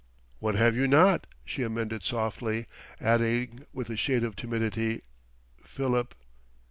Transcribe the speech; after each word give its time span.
"What 0.39 0.55
have 0.55 0.75
you 0.75 0.87
not?" 0.87 1.27
she 1.45 1.61
amended 1.61 2.03
softly, 2.03 2.65
adding 2.99 3.65
with 3.71 3.87
a 3.91 3.95
shade 3.95 4.23
of 4.23 4.35
timidity: 4.35 5.03
"Philip..." 5.63 6.15